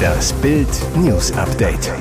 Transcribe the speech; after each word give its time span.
Das 0.00 0.32
Bild 0.34 0.68
News 0.96 1.32
Update. 1.32 1.92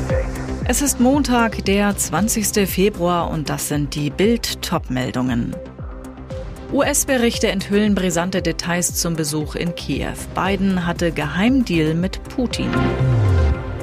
Es 0.66 0.82
ist 0.82 1.00
Montag, 1.00 1.66
der 1.66 1.96
20. 1.96 2.67
Februar 2.67 3.29
und 3.29 3.50
das 3.50 3.67
sind 3.67 3.96
die 3.96 4.09
Bild 4.09 4.62
Topmeldungen. 4.62 5.56
US-Berichte 6.72 7.48
enthüllen 7.48 7.96
brisante 7.96 8.42
Details 8.42 8.94
zum 8.96 9.16
Besuch 9.16 9.55
in 9.55 9.73
Kiew. 9.76 10.14
Biden 10.36 10.86
hatte 10.86 11.12
Geheimdeal 11.12 11.95
mit 11.95 12.23
Putin. 12.36 12.70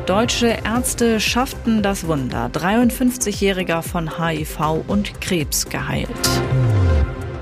Deutsche 0.07 0.59
Ärzte 0.65 1.19
schafften 1.19 1.83
das 1.83 2.07
Wunder. 2.07 2.49
53-Jähriger 2.53 3.83
von 3.83 4.19
HIV 4.19 4.85
und 4.87 5.21
Krebs 5.21 5.69
geheilt. 5.69 6.09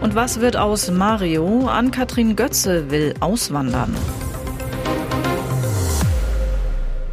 Und 0.00 0.14
was 0.14 0.40
wird 0.40 0.56
aus 0.56 0.90
Mario? 0.90 1.66
Ann-Kathrin 1.68 2.36
Götze 2.36 2.90
will 2.90 3.14
auswandern. 3.20 3.94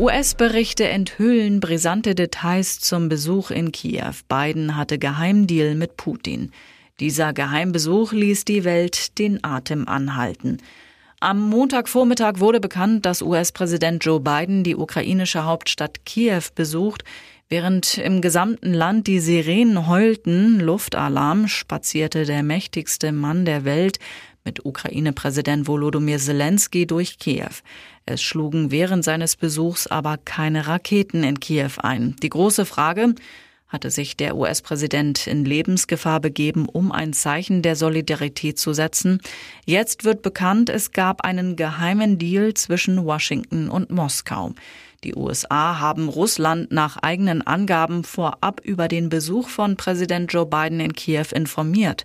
US-Berichte 0.01 0.87
enthüllen 0.87 1.59
brisante 1.59 2.15
Details 2.15 2.79
zum 2.79 3.07
Besuch 3.07 3.51
in 3.51 3.71
Kiew. 3.71 4.15
Biden 4.27 4.75
hatte 4.75 4.97
Geheimdeal 4.97 5.75
mit 5.75 5.95
Putin. 5.95 6.49
Dieser 6.99 7.33
Geheimbesuch 7.33 8.11
ließ 8.11 8.45
die 8.45 8.63
Welt 8.63 9.19
den 9.19 9.43
Atem 9.43 9.87
anhalten. 9.87 10.57
Am 11.19 11.47
Montagvormittag 11.47 12.39
wurde 12.39 12.59
bekannt, 12.59 13.05
dass 13.05 13.21
US-Präsident 13.21 14.03
Joe 14.03 14.19
Biden 14.19 14.63
die 14.63 14.75
ukrainische 14.75 15.45
Hauptstadt 15.45 16.03
Kiew 16.03 16.45
besucht. 16.55 17.03
Während 17.47 17.99
im 17.99 18.21
gesamten 18.21 18.73
Land 18.73 19.05
die 19.05 19.19
Sirenen 19.19 19.85
heulten, 19.85 20.59
Luftalarm, 20.61 21.47
spazierte 21.47 22.25
der 22.25 22.41
mächtigste 22.41 23.11
Mann 23.11 23.45
der 23.45 23.65
Welt 23.65 23.99
mit 24.43 24.65
Ukraine-Präsident 24.65 25.67
Volodymyr 25.67 26.17
Zelensky 26.17 26.87
durch 26.87 27.19
Kiew. 27.19 27.51
Es 28.05 28.21
schlugen 28.21 28.71
während 28.71 29.03
seines 29.03 29.35
Besuchs 29.35 29.87
aber 29.87 30.17
keine 30.17 30.67
Raketen 30.67 31.23
in 31.23 31.39
Kiew 31.39 31.71
ein. 31.81 32.15
Die 32.21 32.29
große 32.29 32.65
Frage, 32.65 33.15
hatte 33.71 33.89
sich 33.89 34.17
der 34.17 34.35
US-Präsident 34.35 35.27
in 35.27 35.45
Lebensgefahr 35.45 36.19
begeben, 36.19 36.67
um 36.67 36.91
ein 36.91 37.13
Zeichen 37.13 37.61
der 37.61 37.77
Solidarität 37.77 38.59
zu 38.59 38.73
setzen. 38.73 39.21
Jetzt 39.65 40.03
wird 40.03 40.21
bekannt, 40.21 40.69
es 40.69 40.91
gab 40.91 41.21
einen 41.23 41.55
geheimen 41.55 42.17
Deal 42.17 42.53
zwischen 42.53 43.05
Washington 43.05 43.69
und 43.69 43.89
Moskau. 43.89 44.51
Die 45.05 45.15
USA 45.15 45.79
haben 45.79 46.09
Russland 46.09 46.71
nach 46.71 46.97
eigenen 46.97 47.41
Angaben 47.41 48.03
vorab 48.03 48.59
über 48.63 48.89
den 48.89 49.07
Besuch 49.07 49.47
von 49.47 49.77
Präsident 49.77 50.31
Joe 50.33 50.45
Biden 50.45 50.81
in 50.81 50.93
Kiew 50.93 51.27
informiert. 51.33 52.03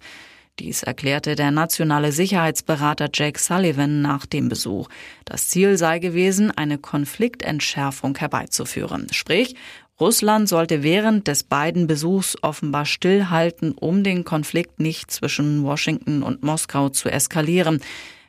Dies 0.59 0.83
erklärte 0.83 1.35
der 1.35 1.51
nationale 1.51 2.13
Sicherheitsberater 2.13 3.11
Jake 3.13 3.39
Sullivan 3.39 4.01
nach 4.01 4.25
dem 4.25 4.49
Besuch. 4.49 4.89
Das 5.27 5.49
Ziel 5.49 5.77
sei 5.77 5.99
gewesen, 5.99 6.51
eine 6.51 6.79
Konfliktentschärfung 6.79 8.17
herbeizuführen. 8.17 9.09
Sprich, 9.11 9.55
Russland 10.01 10.49
sollte 10.49 10.83
während 10.83 11.29
des 11.29 11.43
beiden 11.43 11.87
Besuchs 11.87 12.37
offenbar 12.43 12.87
stillhalten, 12.87 13.73
um 13.73 14.03
den 14.03 14.25
Konflikt 14.25 14.81
nicht 14.81 15.11
zwischen 15.11 15.63
Washington 15.63 16.23
und 16.23 16.43
Moskau 16.43 16.89
zu 16.89 17.11
eskalieren. 17.11 17.83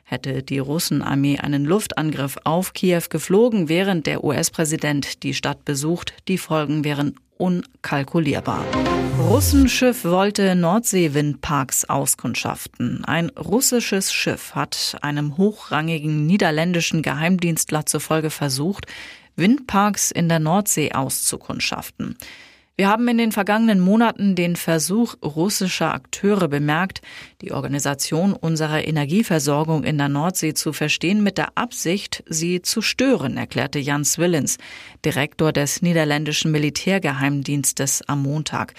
Hätte 0.04 0.42
die 0.42 0.58
Russenarmee 0.58 1.38
einen 1.38 1.64
Luftangriff 1.64 2.36
auf 2.44 2.74
Kiew 2.74 3.04
geflogen, 3.08 3.70
während 3.70 4.06
der 4.06 4.22
US-Präsident 4.22 5.22
die 5.22 5.34
Stadt 5.34 5.64
besucht, 5.64 6.12
die 6.28 6.38
Folgen 6.38 6.84
wären 6.84 7.14
unkalkulierbar. 7.38 8.64
Russenschiff 9.18 10.04
wollte 10.04 10.54
Nordseewindparks 10.54 11.86
auskundschaften. 11.86 13.04
Ein 13.04 13.30
russisches 13.30 14.12
Schiff 14.12 14.54
hat 14.54 14.96
einem 15.02 15.36
hochrangigen 15.36 16.26
niederländischen 16.26 17.02
Geheimdienstler 17.02 17.86
zufolge 17.86 18.30
versucht, 18.30 18.86
Windparks 19.36 20.10
in 20.10 20.28
der 20.28 20.38
Nordsee 20.38 20.92
auszukundschaften. 20.92 22.16
Wir 22.78 22.88
haben 22.88 23.08
in 23.08 23.18
den 23.18 23.32
vergangenen 23.32 23.80
Monaten 23.80 24.36
den 24.36 24.54
Versuch 24.54 25.16
russischer 25.20 25.92
Akteure 25.92 26.46
bemerkt, 26.46 27.02
die 27.42 27.50
Organisation 27.50 28.34
unserer 28.34 28.86
Energieversorgung 28.86 29.82
in 29.82 29.98
der 29.98 30.08
Nordsee 30.08 30.54
zu 30.54 30.72
verstehen 30.72 31.24
mit 31.24 31.38
der 31.38 31.58
Absicht, 31.58 32.22
sie 32.28 32.62
zu 32.62 32.80
stören, 32.80 33.36
erklärte 33.36 33.80
Jans 33.80 34.16
Willens, 34.18 34.58
Direktor 35.04 35.52
des 35.52 35.82
niederländischen 35.82 36.52
Militärgeheimdienstes 36.52 38.02
am 38.06 38.22
Montag. 38.22 38.74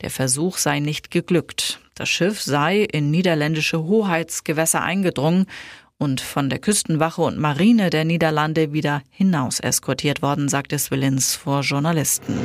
Der 0.00 0.10
Versuch 0.10 0.58
sei 0.58 0.80
nicht 0.80 1.12
geglückt. 1.12 1.78
Das 1.94 2.08
Schiff 2.08 2.42
sei 2.42 2.80
in 2.80 3.12
niederländische 3.12 3.84
Hoheitsgewässer 3.84 4.82
eingedrungen 4.82 5.46
und 5.96 6.20
von 6.20 6.50
der 6.50 6.58
Küstenwache 6.58 7.22
und 7.22 7.38
Marine 7.38 7.90
der 7.90 8.04
Niederlande 8.04 8.72
wieder 8.72 9.02
hinaus 9.10 9.60
eskortiert 9.60 10.22
worden, 10.22 10.48
sagte 10.48 10.76
Swillins 10.76 11.36
vor 11.36 11.60
Journalisten. 11.60 12.36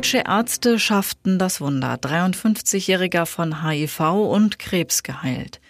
Deutsche 0.00 0.24
Ärzte 0.26 0.78
schafften 0.78 1.38
das 1.38 1.60
Wunder. 1.60 1.96
53-Jähriger 1.96 3.26
von 3.26 3.62
HIV 3.62 4.00
und 4.00 4.58
Krebs 4.58 5.02
geheilt. 5.02 5.60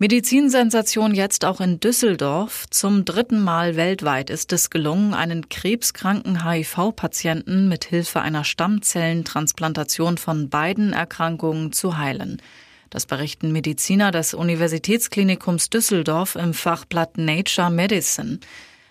Medizinsensation 0.00 1.14
jetzt 1.14 1.44
auch 1.44 1.60
in 1.60 1.78
Düsseldorf. 1.78 2.66
Zum 2.70 3.04
dritten 3.04 3.40
Mal 3.40 3.76
weltweit 3.76 4.30
ist 4.30 4.52
es 4.52 4.70
gelungen, 4.70 5.14
einen 5.14 5.48
krebskranken 5.48 6.44
HIV-Patienten 6.44 7.68
mit 7.68 7.84
Hilfe 7.84 8.20
einer 8.20 8.42
Stammzellentransplantation 8.42 10.18
von 10.18 10.50
beiden 10.50 10.92
Erkrankungen 10.92 11.70
zu 11.70 11.98
heilen. 11.98 12.42
Das 12.90 13.06
berichten 13.06 13.52
Mediziner 13.52 14.10
des 14.10 14.34
Universitätsklinikums 14.34 15.70
Düsseldorf 15.70 16.34
im 16.34 16.52
Fachblatt 16.52 17.16
Nature 17.16 17.70
Medicine. 17.70 18.40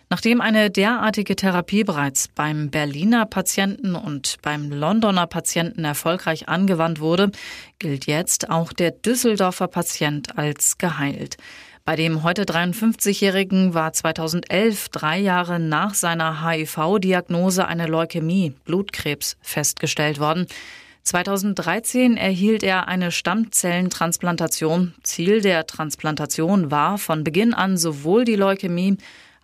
Nachdem 0.10 0.40
eine 0.40 0.72
derartige 0.72 1.36
Therapie 1.36 1.84
bereits 1.84 2.30
beim 2.30 2.70
Berliner 2.70 3.26
Patienten 3.26 3.94
und 3.96 4.38
beim 4.42 4.72
Londoner 4.72 5.28
Patienten 5.28 5.84
erfolgreich 5.84 6.48
angewandt 6.48 7.02
wurde, 7.02 7.32
gilt 7.78 8.08
jetzt 8.08 8.50
auch 8.50 8.72
der 8.72 8.92
Düsseldorfer 8.92 9.68
Patient 9.68 10.38
als 10.38 10.78
geheilt. 10.78 11.36
Bei 11.84 11.98
dem 11.98 12.24
heute 12.24 12.44
53-Jährigen 12.44 13.74
war 13.74 13.92
2011, 13.92 14.90
drei 14.90 15.20
Jahre 15.20 15.60
nach 15.60 15.94
seiner 15.94 16.46
HIV-Diagnose, 16.46 17.68
eine 17.68 17.88
Leukämie, 17.88 18.54
Blutkrebs, 18.64 19.38
festgestellt 19.42 20.20
worden. 20.20 20.48
2013 21.04 22.18
erhielt 22.18 22.64
er 22.64 22.90
eine 22.90 23.12
Stammzellentransplantation. 23.12 24.96
Ziel 25.04 25.40
der 25.42 25.66
Transplantation 25.66 26.72
war 26.72 26.98
von 26.98 27.24
Beginn 27.24 27.54
an 27.54 27.78
sowohl 27.78 28.26
die 28.26 28.36
Leukämie 28.36 28.98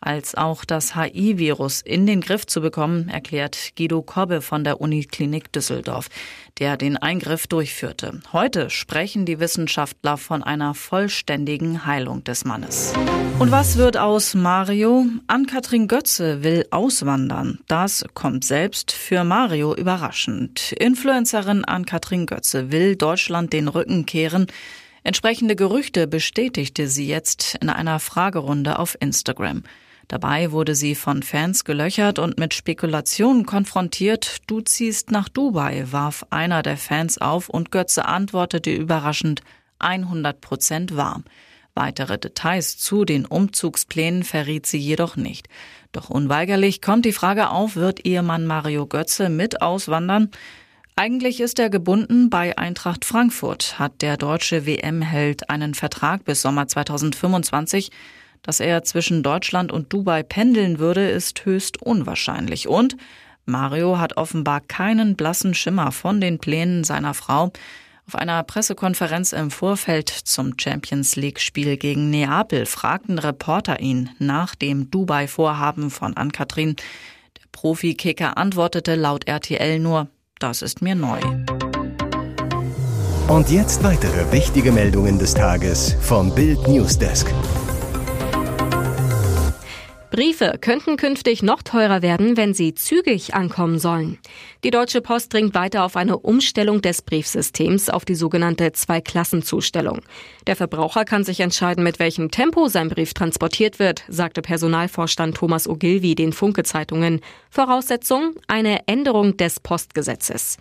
als 0.06 0.36
auch 0.36 0.66
das 0.66 0.96
HI-Virus 0.96 1.81
in 1.81 2.06
den 2.06 2.22
Griff 2.22 2.46
zu 2.46 2.62
bekommen, 2.62 3.09
erklärt 3.09 3.72
Guido 3.78 4.02
Kobbe 4.02 4.41
von 4.41 4.64
der 4.64 4.81
Uniklinik 4.81 5.52
Düsseldorf, 5.52 6.09
der 6.59 6.78
den 6.78 6.97
Eingriff 6.97 7.47
durchführte. 7.47 8.22
Heute 8.31 8.69
sprechen 8.69 9.25
die 9.25 9.40
Wissenschaftler 9.40 10.18
von 10.18 10.44
einer 10.44 10.74
vollständigen 10.74 11.86
Heilung 11.86 12.24
des 12.24 12.46
Mannes. 12.46 12.94
Und 13.40 13.52
was 13.52 13.78
wird 13.78 13.97
aus 13.97 14.36
Mario? 14.36 15.06
Ann-Kathrin 15.28 15.88
Götze 15.88 16.44
will 16.44 16.66
auswandern. 16.69 17.59
Das 17.68 18.06
kommt 18.13 18.46
selbst 18.46 18.92
für 18.92 19.24
Mario 19.24 19.75
überraschend. 19.75 20.74
Influencerin 20.74 21.66
Ann-Kathrin 21.66 22.25
Götze 22.25 22.72
will 22.72 22.96
Deutschland 22.96 23.53
den 23.53 23.68
Rücken 23.68 24.06
kehren. 24.06 24.47
Entsprechende 25.03 25.56
Gerüchte 25.56 26.08
bestätigte 26.08 26.88
sie 26.88 27.08
jetzt 27.08 27.58
in 27.62 27.69
einer 27.69 28.00
Fragerunde 28.00 28.80
auf 28.80 28.96
Instagram. 29.00 29.63
Dabei 30.08 30.52
wurde 30.52 30.75
sie 30.75 30.96
von 30.96 31.24
Fans 31.24 31.66
gelöchert 31.66 32.19
und 32.19 32.38
mit 32.38 32.53
Spekulationen 32.53 33.46
konfrontiert. 33.46 34.38
Du 34.47 34.62
ziehst 34.62 35.12
nach 35.12 35.30
Dubai, 35.30 35.86
warf 35.91 36.25
einer 36.30 36.62
der 36.62 36.78
Fans 36.78 37.18
auf 37.18 37.50
und 37.50 37.72
Götze 37.72 38.06
antwortete 38.06 38.72
überraschend 38.72 39.42
100 39.80 40.42
Prozent 40.42 40.96
wahr. 40.96 41.24
Weitere 41.75 42.19
Details 42.19 42.78
zu 42.78 43.03
den 43.03 43.25
Umzugsplänen 43.25 44.24
verriet 44.24 44.68
sie 44.68 44.78
jedoch 44.78 45.16
nicht. 45.16 45.48
Doch 45.92 46.10
unweigerlich 46.10 46.81
kommt 46.81 47.06
die 47.06 47.13
Frage 47.13 47.50
auf, 47.50 47.75
wird 47.75 48.06
Ehemann 48.06 48.45
Mario 48.45 48.86
Götze 48.86 49.30
mit 49.30 49.62
auswandern? 49.62 50.30
Eigentlich 50.95 51.39
ist 51.39 51.57
er 51.57 51.72
gebunden 51.72 52.30
bei 52.30 52.56
Eintracht 52.57 53.06
Frankfurt, 53.06 53.80
hat 53.80 54.04
der 54.04 54.18
deutsche 54.18 54.68
WM-Held 54.68 55.50
einen 55.50 55.74
Vertrag 55.74 56.24
bis 56.24 56.44
Sommer 56.44 56.68
2025 56.68 57.89
dass 58.44 58.60
er 58.60 58.84
zwischen 58.84 59.24
Deutschland 59.24 59.72
und 59.72 59.92
Dubai 59.92 60.22
pendeln 60.22 60.78
würde, 60.78 61.10
ist 61.10 61.45
höchst 61.45 61.81
unwahrscheinlich. 61.81 62.68
Und 62.68 62.95
Mario 63.45 63.98
hat 63.98 64.18
offenbar 64.18 64.62
keinen 64.62 65.16
blassen 65.16 65.54
Schimmer 65.54 65.92
von 65.92 66.22
den 66.22 66.38
Plänen 66.40 66.84
seiner 66.84 67.13
Frau. 67.13 67.51
Auf 68.06 68.16
einer 68.16 68.44
Pressekonferenz 68.44 69.31
im 69.31 69.50
Vorfeld 69.50 70.10
zum 70.10 70.54
Champions 70.60 71.16
League-Spiel 71.16 71.78
gegen 71.78 72.10
Neapel 72.10 72.66
fragten 72.66 73.18
Reporter 73.18 73.80
ihn 73.80 74.10
nach 74.19 74.56
dem 74.56 74.92
Dubai-Vorhaben 74.92 75.90
von 75.90 76.16
Ann-Kathrin. 76.16 76.75
Der 77.38 77.48
Profi-Kicker 77.54 78.38
antwortete 78.38 78.95
laut 78.95 79.28
RTL 79.28 79.80
nur, 79.80 80.10
das 80.40 80.62
ist 80.62 80.81
mir 80.81 80.95
neu. 80.95 81.22
Und 83.30 83.50
jetzt 83.50 83.84
weitere 83.84 84.30
wichtige 84.34 84.74
Meldungen 84.74 85.18
des 85.18 85.34
Tages 85.34 85.95
vom 86.01 86.36
Bild 86.36 86.68
Newsdesk. 86.68 87.34
Briefe 90.13 90.60
könnten 90.62 90.95
künftig 90.95 91.42
noch 91.42 91.63
teurer 91.63 92.04
werden, 92.04 92.38
wenn 92.38 92.54
sie 92.54 92.75
zügig 92.75 93.33
ankommen 93.33 93.80
sollen. 93.80 94.19
Die 94.63 94.69
Deutsche 94.69 95.01
Post 95.01 95.33
dringt 95.33 95.56
weiter 95.56 95.83
auf 95.83 95.95
eine 95.95 96.19
Umstellung 96.19 96.83
des 96.83 97.01
Briefsystems 97.01 97.89
auf 97.89 98.06
die 98.06 98.13
sogenannte 98.13 98.71
Zweiklassenzustellung. 98.74 100.01
Der 100.45 100.56
Verbraucher 100.56 101.04
kann 101.04 101.24
sich 101.24 101.39
entscheiden, 101.39 101.83
mit 101.83 101.98
welchem 101.98 102.30
Tempo 102.30 102.68
sein 102.68 102.89
Brief 102.89 103.15
transportiert 103.15 103.80
wird, 103.80 104.04
sagte 104.07 104.44
Personalvorstand 104.44 105.36
Thomas 105.36 105.68
Ogilvy 105.68 106.13
den 106.13 106.31
Funke-Zeitungen. 106.31 107.19
Voraussetzung 107.50 108.36
eine 108.45 108.88
Änderung 108.88 109.36
des 109.38 109.59
Postgesetzes. 109.59 110.57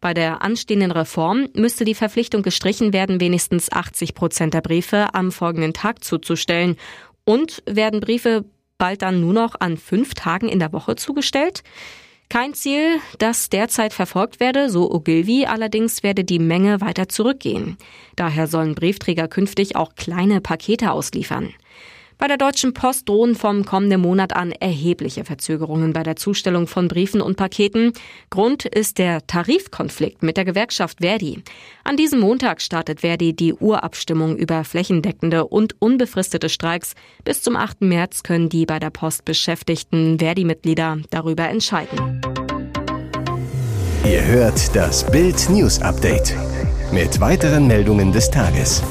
Bei 0.00 0.14
der 0.14 0.42
anstehenden 0.42 0.90
Reform 0.90 1.46
müsste 1.54 1.84
die 1.84 1.94
Verpflichtung 1.94 2.42
gestrichen 2.42 2.92
werden, 2.92 3.20
wenigstens 3.20 3.70
80 3.70 4.16
Prozent 4.16 4.52
der 4.52 4.62
Briefe 4.62 5.14
am 5.14 5.30
folgenden 5.30 5.74
Tag 5.74 6.02
zuzustellen. 6.02 6.76
Und 7.24 7.62
werden 7.66 8.00
Briefe 8.00 8.44
bald 8.78 9.02
dann 9.02 9.20
nur 9.20 9.32
noch 9.32 9.54
an 9.60 9.76
fünf 9.76 10.14
Tagen 10.14 10.48
in 10.48 10.58
der 10.58 10.72
Woche 10.72 10.96
zugestellt. 10.96 11.62
Kein 12.28 12.54
Ziel, 12.54 12.98
das 13.18 13.50
derzeit 13.50 13.92
verfolgt 13.92 14.40
werde, 14.40 14.68
so 14.68 14.90
Ogilvy, 14.90 15.46
allerdings 15.46 16.02
werde 16.02 16.24
die 16.24 16.40
Menge 16.40 16.80
weiter 16.80 17.08
zurückgehen. 17.08 17.76
Daher 18.16 18.48
sollen 18.48 18.74
Briefträger 18.74 19.28
künftig 19.28 19.76
auch 19.76 19.94
kleine 19.94 20.40
Pakete 20.40 20.90
ausliefern. 20.90 21.54
Bei 22.18 22.28
der 22.28 22.38
Deutschen 22.38 22.72
Post 22.72 23.10
drohen 23.10 23.34
vom 23.34 23.66
kommenden 23.66 24.00
Monat 24.00 24.34
an 24.34 24.50
erhebliche 24.50 25.24
Verzögerungen 25.24 25.92
bei 25.92 26.02
der 26.02 26.16
Zustellung 26.16 26.66
von 26.66 26.88
Briefen 26.88 27.20
und 27.20 27.36
Paketen. 27.36 27.92
Grund 28.30 28.64
ist 28.64 28.96
der 28.96 29.26
Tarifkonflikt 29.26 30.22
mit 30.22 30.38
der 30.38 30.46
Gewerkschaft 30.46 30.98
Verdi. 31.02 31.42
An 31.84 31.98
diesem 31.98 32.20
Montag 32.20 32.62
startet 32.62 33.00
Verdi 33.00 33.36
die 33.36 33.52
Urabstimmung 33.52 34.36
über 34.36 34.64
flächendeckende 34.64 35.46
und 35.46 35.76
unbefristete 35.78 36.48
Streiks. 36.48 36.94
Bis 37.24 37.42
zum 37.42 37.54
8. 37.54 37.82
März 37.82 38.22
können 38.22 38.48
die 38.48 38.64
bei 38.64 38.78
der 38.78 38.90
Post 38.90 39.26
beschäftigten 39.26 40.18
Verdi-Mitglieder 40.18 40.98
darüber 41.10 41.48
entscheiden. 41.48 42.22
Ihr 44.04 44.24
hört 44.24 44.74
das 44.74 45.04
Bild 45.10 45.50
News 45.50 45.82
Update 45.82 46.34
mit 46.92 47.20
weiteren 47.20 47.66
Meldungen 47.66 48.12
des 48.12 48.30
Tages. 48.30 48.82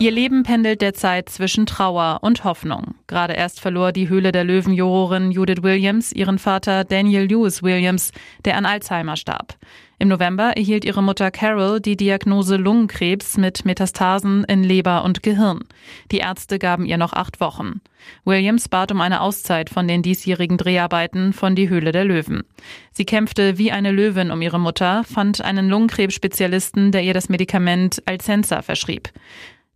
Ihr 0.00 0.12
Leben 0.12 0.44
pendelt 0.44 0.80
derzeit 0.80 1.28
zwischen 1.28 1.66
Trauer 1.66 2.18
und 2.22 2.44
Hoffnung. 2.44 2.94
Gerade 3.08 3.32
erst 3.32 3.58
verlor 3.58 3.90
die 3.90 4.08
Höhle 4.08 4.30
der 4.30 4.44
Löwen-Jurorin 4.44 5.32
Judith 5.32 5.64
Williams 5.64 6.12
ihren 6.12 6.38
Vater 6.38 6.84
Daniel 6.84 7.24
Lewis 7.24 7.64
Williams, 7.64 8.12
der 8.44 8.56
an 8.56 8.64
Alzheimer 8.64 9.16
starb. 9.16 9.56
Im 9.98 10.06
November 10.06 10.56
erhielt 10.56 10.84
ihre 10.84 11.02
Mutter 11.02 11.32
Carol 11.32 11.80
die 11.80 11.96
Diagnose 11.96 12.54
Lungenkrebs 12.54 13.38
mit 13.38 13.64
Metastasen 13.64 14.44
in 14.44 14.62
Leber 14.62 15.02
und 15.02 15.24
Gehirn. 15.24 15.64
Die 16.12 16.18
Ärzte 16.18 16.60
gaben 16.60 16.86
ihr 16.86 16.96
noch 16.96 17.12
acht 17.12 17.40
Wochen. 17.40 17.80
Williams 18.24 18.68
bat 18.68 18.92
um 18.92 19.00
eine 19.00 19.20
Auszeit 19.20 19.68
von 19.68 19.88
den 19.88 20.02
diesjährigen 20.02 20.58
Dreharbeiten 20.58 21.32
von 21.32 21.56
Die 21.56 21.68
Höhle 21.68 21.90
der 21.90 22.04
Löwen. 22.04 22.44
Sie 22.92 23.04
kämpfte 23.04 23.58
wie 23.58 23.72
eine 23.72 23.90
Löwin 23.90 24.30
um 24.30 24.40
ihre 24.42 24.60
Mutter, 24.60 25.02
fand 25.02 25.40
einen 25.40 25.68
Lungenkrebsspezialisten, 25.68 26.92
der 26.92 27.02
ihr 27.02 27.14
das 27.14 27.28
Medikament 27.28 28.00
Alcensa 28.06 28.62
verschrieb. 28.62 29.08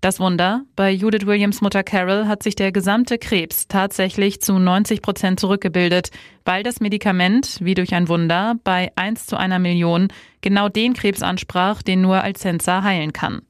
Das 0.02 0.18
Wunder, 0.18 0.64
bei 0.74 0.90
Judith 0.90 1.26
Williams 1.26 1.60
Mutter 1.60 1.84
Carol 1.84 2.26
hat 2.26 2.42
sich 2.42 2.56
der 2.56 2.72
gesamte 2.72 3.18
Krebs 3.18 3.68
tatsächlich 3.68 4.40
zu 4.40 4.58
90 4.58 5.00
Prozent 5.00 5.38
zurückgebildet, 5.38 6.10
weil 6.44 6.64
das 6.64 6.80
Medikament, 6.80 7.58
wie 7.60 7.74
durch 7.74 7.94
ein 7.94 8.08
Wunder, 8.08 8.56
bei 8.64 8.90
1 8.96 9.26
zu 9.26 9.36
einer 9.36 9.60
Million 9.60 10.08
genau 10.40 10.68
den 10.68 10.94
Krebs 10.94 11.22
ansprach, 11.22 11.82
den 11.82 12.00
nur 12.00 12.20
Alcensa 12.20 12.82
heilen 12.82 13.12
kann. 13.12 13.42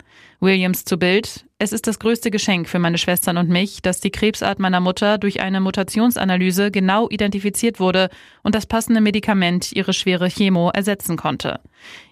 Williams 0.43 0.85
zu 0.85 0.99
Bild. 0.99 1.47
Es 1.59 1.73
ist 1.73 1.87
das 1.87 2.01
größte 2.01 2.33
Geschenk 2.33 2.69
für 2.69 2.81
meine 2.81 2.99
Schwestern 2.99 3.39
und 3.39 3.49
mich, 3.49 3.81
dass 3.81 4.01
die 4.01 4.11
Krebsart 4.11 4.59
meiner 4.59 4.81
Mutter 4.81 5.17
durch 5.17 5.41
eine 5.41 5.61
Mutationsanalyse 5.61 6.73
genau 6.73 7.09
identifiziert 7.09 7.79
wurde 7.79 8.11
und 8.43 8.57
das 8.57 8.67
passende 8.67 9.01
Medikament 9.01 9.71
ihre 9.73 9.93
schwere 9.93 10.29
Chemo 10.29 10.71
ersetzen 10.71 11.17
konnte. 11.17 11.61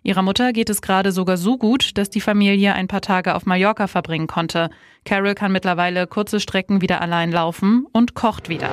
Ihrer 0.05 0.23
Mutter 0.23 0.53
geht 0.53 0.71
es 0.71 0.81
gerade 0.81 1.11
sogar 1.11 1.37
so 1.37 1.59
gut, 1.59 1.99
dass 1.99 2.09
die 2.09 2.21
Familie 2.21 2.75
ein 2.75 2.87
paar 2.87 3.03
Tage 3.03 3.35
auf 3.35 3.47
Mallorca 3.47 3.89
verbringen 3.89 4.29
konnte. 4.29 4.71
Carol 5.05 5.35
kann 5.35 5.51
mittlerweile 5.51 6.07
kurze 6.07 6.39
Strecken 6.39 6.81
wieder 6.81 7.01
allein 7.01 7.33
laufen 7.33 7.85
und 7.93 8.15
kocht 8.15 8.49
wieder. 8.49 8.71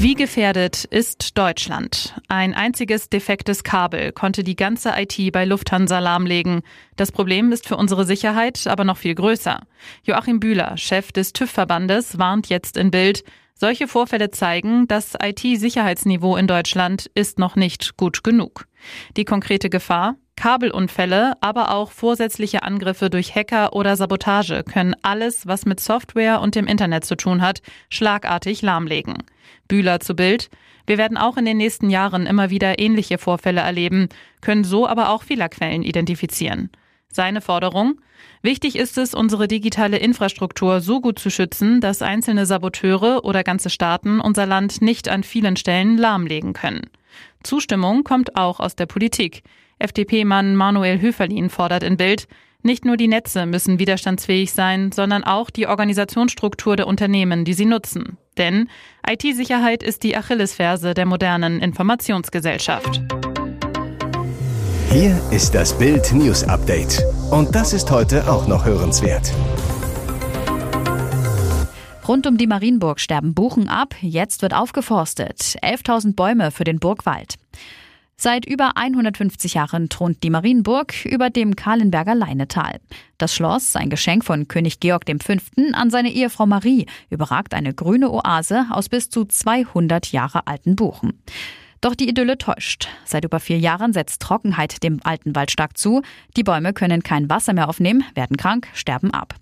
Wie 0.00 0.14
gefährdet 0.14 0.84
ist 0.84 1.36
Deutschland? 1.36 2.14
Ein 2.28 2.54
einziges 2.54 3.08
defektes 3.10 3.64
Kabel 3.64 4.12
konnte 4.12 4.44
die 4.44 4.54
ganze 4.54 4.92
IT 4.96 5.32
bei 5.32 5.44
Lufthansa 5.44 5.98
lahmlegen. 5.98 6.62
Das 6.94 7.10
Problem 7.10 7.50
ist 7.50 7.66
für 7.66 7.76
unsere 7.76 8.06
Sicherheit 8.06 8.68
aber 8.68 8.84
noch 8.84 8.96
viel 8.96 9.16
größer. 9.16 9.60
Joachim 10.04 10.38
Bühler, 10.38 10.76
Chef 10.76 11.10
des 11.10 11.32
TÜV-Verbandes, 11.32 12.16
warnt 12.16 12.48
jetzt 12.48 12.76
in 12.76 12.92
Bild, 12.92 13.24
solche 13.54 13.88
Vorfälle 13.88 14.30
zeigen, 14.30 14.86
das 14.86 15.16
IT-Sicherheitsniveau 15.20 16.36
in 16.36 16.46
Deutschland 16.46 17.10
ist 17.16 17.40
noch 17.40 17.56
nicht 17.56 17.96
gut 17.96 18.22
genug. 18.22 18.68
Die 19.16 19.24
konkrete 19.24 19.68
Gefahr? 19.68 20.14
Kabelunfälle, 20.38 21.32
aber 21.40 21.74
auch 21.74 21.90
vorsätzliche 21.90 22.62
Angriffe 22.62 23.10
durch 23.10 23.34
Hacker 23.34 23.72
oder 23.72 23.96
Sabotage 23.96 24.62
können 24.62 24.94
alles, 25.02 25.48
was 25.48 25.66
mit 25.66 25.80
Software 25.80 26.40
und 26.40 26.54
dem 26.54 26.68
Internet 26.68 27.04
zu 27.04 27.16
tun 27.16 27.42
hat, 27.42 27.60
schlagartig 27.90 28.62
lahmlegen. 28.62 29.18
Bühler 29.66 29.98
zu 29.98 30.14
Bild. 30.14 30.48
Wir 30.86 30.96
werden 30.96 31.18
auch 31.18 31.38
in 31.38 31.44
den 31.44 31.56
nächsten 31.56 31.90
Jahren 31.90 32.24
immer 32.24 32.50
wieder 32.50 32.78
ähnliche 32.78 33.18
Vorfälle 33.18 33.62
erleben, 33.62 34.08
können 34.40 34.62
so 34.62 34.86
aber 34.86 35.08
auch 35.08 35.24
Fehlerquellen 35.24 35.82
identifizieren. 35.82 36.70
Seine 37.08 37.40
Forderung? 37.40 38.00
Wichtig 38.40 38.76
ist 38.76 38.96
es, 38.96 39.14
unsere 39.14 39.48
digitale 39.48 39.98
Infrastruktur 39.98 40.80
so 40.80 41.00
gut 41.00 41.18
zu 41.18 41.30
schützen, 41.30 41.80
dass 41.80 42.00
einzelne 42.00 42.46
Saboteure 42.46 43.24
oder 43.24 43.42
ganze 43.42 43.70
Staaten 43.70 44.20
unser 44.20 44.46
Land 44.46 44.82
nicht 44.82 45.08
an 45.08 45.24
vielen 45.24 45.56
Stellen 45.56 45.98
lahmlegen 45.98 46.52
können. 46.52 46.82
Zustimmung 47.42 48.04
kommt 48.04 48.36
auch 48.36 48.60
aus 48.60 48.76
der 48.76 48.86
Politik. 48.86 49.42
FDP-Mann 49.78 50.56
Manuel 50.56 51.00
Höferlin 51.00 51.50
fordert 51.50 51.82
in 51.82 51.96
Bild, 51.96 52.26
nicht 52.62 52.84
nur 52.84 52.96
die 52.96 53.06
Netze 53.06 53.46
müssen 53.46 53.78
widerstandsfähig 53.78 54.52
sein, 54.52 54.90
sondern 54.90 55.22
auch 55.22 55.48
die 55.48 55.68
Organisationsstruktur 55.68 56.74
der 56.74 56.88
Unternehmen, 56.88 57.44
die 57.44 57.54
sie 57.54 57.66
nutzen. 57.66 58.18
Denn 58.36 58.68
IT-Sicherheit 59.08 59.82
ist 59.82 60.02
die 60.02 60.16
Achillesferse 60.16 60.92
der 60.92 61.06
modernen 61.06 61.60
Informationsgesellschaft. 61.60 63.00
Hier 64.90 65.20
ist 65.30 65.54
das 65.54 65.76
Bild 65.78 66.12
News 66.12 66.44
Update. 66.44 67.02
Und 67.30 67.54
das 67.54 67.72
ist 67.72 67.90
heute 67.90 68.28
auch 68.28 68.48
noch 68.48 68.64
hörenswert. 68.64 69.32
Rund 72.08 72.26
um 72.26 72.38
die 72.38 72.46
Marienburg 72.46 73.00
sterben 73.00 73.34
Buchen 73.34 73.68
ab. 73.68 73.94
Jetzt 74.00 74.40
wird 74.40 74.54
aufgeforstet. 74.54 75.40
11.000 75.62 76.16
Bäume 76.16 76.50
für 76.50 76.64
den 76.64 76.78
Burgwald. 76.78 77.34
Seit 78.16 78.46
über 78.46 78.78
150 78.78 79.52
Jahren 79.54 79.90
thront 79.90 80.22
die 80.22 80.30
Marienburg 80.30 81.04
über 81.04 81.28
dem 81.28 81.54
Kahlenberger 81.54 82.14
Leinetal. 82.14 82.80
Das 83.18 83.34
Schloss, 83.34 83.76
ein 83.76 83.90
Geschenk 83.90 84.24
von 84.24 84.48
König 84.48 84.80
Georg 84.80 85.04
V. 85.22 85.34
an 85.74 85.90
seine 85.90 86.10
Ehefrau 86.10 86.46
Marie, 86.46 86.86
überragt 87.10 87.52
eine 87.52 87.74
grüne 87.74 88.10
Oase 88.10 88.64
aus 88.70 88.88
bis 88.88 89.10
zu 89.10 89.26
200 89.26 90.10
Jahre 90.10 90.46
alten 90.46 90.76
Buchen. 90.76 91.22
Doch 91.80 91.94
die 91.94 92.08
Idylle 92.08 92.38
täuscht. 92.38 92.88
Seit 93.04 93.24
über 93.24 93.38
vier 93.38 93.58
Jahren 93.58 93.92
setzt 93.92 94.20
Trockenheit 94.22 94.82
dem 94.82 94.98
alten 95.04 95.36
Wald 95.36 95.50
stark 95.52 95.78
zu. 95.78 96.02
Die 96.36 96.42
Bäume 96.42 96.72
können 96.72 97.02
kein 97.02 97.30
Wasser 97.30 97.52
mehr 97.52 97.68
aufnehmen, 97.68 98.02
werden 98.14 98.36
krank, 98.36 98.66
sterben 98.72 99.12
ab. 99.12 99.34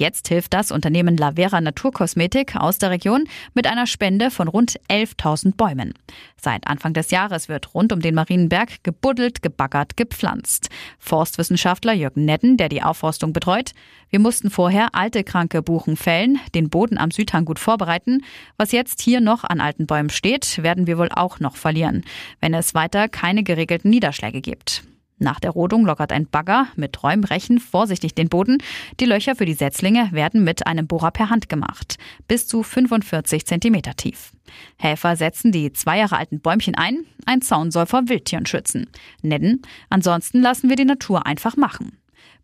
Jetzt 0.00 0.28
hilft 0.28 0.54
das 0.54 0.72
Unternehmen 0.72 1.18
Lavera 1.18 1.60
Naturkosmetik 1.60 2.56
aus 2.56 2.78
der 2.78 2.88
Region 2.88 3.28
mit 3.52 3.66
einer 3.66 3.86
Spende 3.86 4.30
von 4.30 4.48
rund 4.48 4.80
11.000 4.88 5.56
Bäumen. 5.56 5.92
Seit 6.38 6.66
Anfang 6.66 6.94
des 6.94 7.10
Jahres 7.10 7.50
wird 7.50 7.74
rund 7.74 7.92
um 7.92 8.00
den 8.00 8.14
Marienberg 8.14 8.82
gebuddelt, 8.82 9.42
gebaggert, 9.42 9.98
gepflanzt. 9.98 10.70
Forstwissenschaftler 10.98 11.92
Jürgen 11.92 12.24
Nedden, 12.24 12.56
der 12.56 12.70
die 12.70 12.82
Aufforstung 12.82 13.34
betreut, 13.34 13.72
wir 14.08 14.20
mussten 14.20 14.48
vorher 14.48 14.94
alte 14.94 15.22
kranke 15.22 15.60
Buchen 15.60 15.98
fällen, 15.98 16.40
den 16.54 16.70
Boden 16.70 16.96
am 16.96 17.10
Südhang 17.10 17.44
gut 17.44 17.58
vorbereiten. 17.58 18.24
Was 18.56 18.72
jetzt 18.72 19.02
hier 19.02 19.20
noch 19.20 19.44
an 19.44 19.60
alten 19.60 19.84
Bäumen 19.86 20.08
steht, 20.08 20.62
werden 20.62 20.86
wir 20.86 20.96
wohl 20.96 21.10
auch 21.12 21.40
noch 21.40 21.56
verlieren, 21.56 22.04
wenn 22.40 22.54
es 22.54 22.72
weiter 22.72 23.10
keine 23.10 23.42
geregelten 23.42 23.90
Niederschläge 23.90 24.40
gibt. 24.40 24.82
Nach 25.22 25.38
der 25.38 25.50
Rodung 25.50 25.84
lockert 25.84 26.12
ein 26.12 26.26
Bagger 26.26 26.66
mit 26.76 27.02
Räumrechen 27.02 27.60
vorsichtig 27.60 28.14
den 28.14 28.30
Boden. 28.30 28.56
Die 29.00 29.04
Löcher 29.04 29.36
für 29.36 29.44
die 29.44 29.52
Setzlinge 29.52 30.08
werden 30.12 30.42
mit 30.42 30.66
einem 30.66 30.86
Bohrer 30.86 31.10
per 31.10 31.28
Hand 31.28 31.50
gemacht, 31.50 31.98
bis 32.26 32.48
zu 32.48 32.62
45 32.62 33.44
Zentimeter 33.44 33.94
tief. 33.94 34.32
Helfer 34.78 35.16
setzen 35.16 35.52
die 35.52 35.74
zwei 35.74 35.98
Jahre 35.98 36.16
alten 36.16 36.40
Bäumchen 36.40 36.74
ein. 36.74 37.04
Ein 37.26 37.42
Zaun 37.42 37.70
soll 37.70 37.84
vor 37.84 38.08
Wildtieren 38.08 38.46
schützen. 38.46 38.88
Nedden, 39.20 39.60
ansonsten 39.90 40.40
lassen 40.40 40.70
wir 40.70 40.76
die 40.76 40.86
Natur 40.86 41.26
einfach 41.26 41.54
machen. 41.54 41.98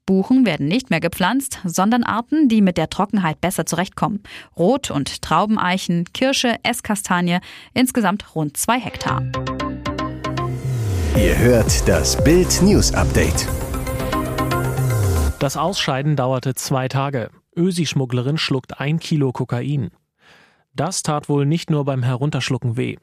Buchen 0.04 0.45
werden 0.45 0.68
nicht 0.68 0.90
mehr 0.90 1.00
gepflanzt, 1.00 1.61
sondern 1.64 2.04
Arten, 2.04 2.49
die 2.49 2.61
mit 2.61 2.76
der 2.76 2.90
Trockenheit 2.90 3.40
besser 3.40 3.64
zurechtkommen. 3.64 4.23
Rot- 4.56 4.90
und 4.90 5.23
Traubeneichen, 5.23 6.04
Kirsche, 6.12 6.56
Esskastanie, 6.62 7.38
insgesamt 7.73 8.37
rund 8.37 8.56
zwei 8.56 8.78
Hektar. 8.78 9.23
Ihr 11.16 11.38
hört 11.38 11.88
das 11.88 12.23
Bild 12.23 12.61
News 12.61 12.92
Update. 12.92 13.49
Das 15.38 15.56
Ausscheiden 15.56 16.14
dauerte 16.14 16.54
zwei 16.54 16.88
Tage. 16.88 17.30
Ösi-Schmugglerin 17.56 18.37
schluckt 18.37 18.80
ein 18.80 18.99
Kilo 18.99 19.32
Kokain. 19.32 19.92
Das 20.75 21.02
tat 21.02 21.30
wohl 21.30 21.46
nicht 21.46 21.70
nur 21.70 21.87
beim 21.87 22.02
Herunterschlucken 22.02 22.76
weh. 22.76 22.96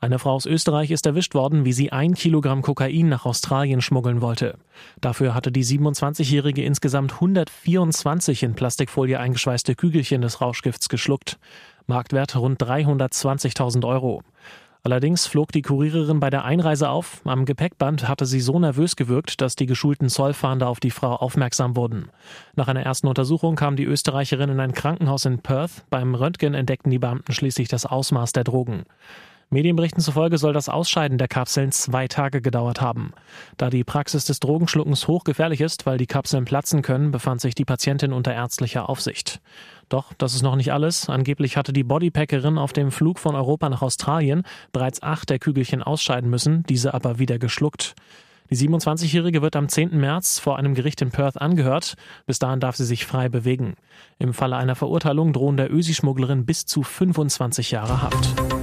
Eine 0.00 0.20
Frau 0.20 0.34
aus 0.34 0.46
Österreich 0.46 0.92
ist 0.92 1.06
erwischt 1.06 1.34
worden, 1.34 1.64
wie 1.64 1.72
sie 1.72 1.90
ein 1.90 2.14
Kilogramm 2.14 2.62
Kokain 2.62 3.08
nach 3.08 3.26
Australien 3.26 3.82
schmuggeln 3.82 4.20
wollte. 4.20 4.58
Dafür 5.00 5.34
hatte 5.34 5.50
die 5.50 5.64
27-Jährige 5.64 6.62
insgesamt 6.62 7.14
124 7.14 8.44
in 8.44 8.54
Plastikfolie 8.54 9.18
eingeschweißte 9.18 9.74
Kügelchen 9.74 10.22
des 10.22 10.40
Rauschgifts 10.40 10.88
geschluckt. 10.88 11.36
Marktwert 11.88 12.36
rund 12.36 12.62
320.000 12.62 13.84
Euro. 13.84 14.22
Allerdings 14.86 15.26
flog 15.26 15.50
die 15.50 15.62
Kuriererin 15.62 16.20
bei 16.20 16.30
der 16.30 16.44
Einreise 16.44 16.90
auf. 16.90 17.20
Am 17.24 17.44
Gepäckband 17.44 18.06
hatte 18.06 18.24
sie 18.24 18.38
so 18.38 18.56
nervös 18.56 18.94
gewirkt, 18.94 19.40
dass 19.40 19.56
die 19.56 19.66
geschulten 19.66 20.08
Zollfahnder 20.08 20.68
auf 20.68 20.78
die 20.78 20.92
Frau 20.92 21.16
aufmerksam 21.16 21.74
wurden. 21.74 22.08
Nach 22.54 22.68
einer 22.68 22.84
ersten 22.84 23.08
Untersuchung 23.08 23.56
kam 23.56 23.74
die 23.74 23.82
Österreicherin 23.82 24.48
in 24.48 24.60
ein 24.60 24.74
Krankenhaus 24.74 25.24
in 25.24 25.40
Perth. 25.40 25.84
Beim 25.90 26.14
Röntgen 26.14 26.54
entdeckten 26.54 26.92
die 26.92 27.00
Beamten 27.00 27.32
schließlich 27.32 27.66
das 27.66 27.84
Ausmaß 27.84 28.30
der 28.30 28.44
Drogen. 28.44 28.84
Medienberichten 29.48 30.02
zufolge 30.02 30.38
soll 30.38 30.52
das 30.52 30.68
Ausscheiden 30.68 31.18
der 31.18 31.28
Kapseln 31.28 31.70
zwei 31.70 32.08
Tage 32.08 32.42
gedauert 32.42 32.80
haben. 32.80 33.12
Da 33.56 33.70
die 33.70 33.84
Praxis 33.84 34.24
des 34.24 34.40
Drogenschluckens 34.40 35.06
hochgefährlich 35.06 35.60
ist, 35.60 35.86
weil 35.86 35.98
die 35.98 36.08
Kapseln 36.08 36.44
platzen 36.44 36.82
können, 36.82 37.12
befand 37.12 37.40
sich 37.40 37.54
die 37.54 37.64
Patientin 37.64 38.12
unter 38.12 38.34
ärztlicher 38.34 38.88
Aufsicht. 38.88 39.40
Doch 39.88 40.12
das 40.14 40.34
ist 40.34 40.42
noch 40.42 40.56
nicht 40.56 40.72
alles. 40.72 41.08
Angeblich 41.08 41.56
hatte 41.56 41.72
die 41.72 41.84
Bodypackerin 41.84 42.58
auf 42.58 42.72
dem 42.72 42.90
Flug 42.90 43.20
von 43.20 43.36
Europa 43.36 43.68
nach 43.68 43.82
Australien 43.82 44.42
bereits 44.72 45.00
acht 45.02 45.30
der 45.30 45.38
Kügelchen 45.38 45.80
ausscheiden 45.80 46.28
müssen, 46.28 46.64
diese 46.64 46.92
aber 46.92 47.20
wieder 47.20 47.38
geschluckt. 47.38 47.94
Die 48.50 48.56
27-Jährige 48.56 49.42
wird 49.42 49.56
am 49.56 49.68
10. 49.68 49.96
März 49.96 50.38
vor 50.38 50.56
einem 50.56 50.74
Gericht 50.74 51.02
in 51.02 51.10
Perth 51.10 51.40
angehört. 51.40 51.94
Bis 52.26 52.38
dahin 52.38 52.60
darf 52.60 52.76
sie 52.76 52.84
sich 52.84 53.06
frei 53.06 53.28
bewegen. 53.28 53.74
Im 54.18 54.34
Falle 54.34 54.56
einer 54.56 54.76
Verurteilung 54.76 55.32
drohen 55.32 55.56
der 55.56 55.72
Ösi-Schmugglerin 55.72 56.46
bis 56.46 56.64
zu 56.66 56.82
25 56.82 57.72
Jahre 57.72 58.02
Haft. 58.02 58.55